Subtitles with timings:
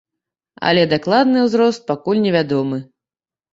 [0.69, 2.83] Але дакладны ўзрост пакуль невядомы.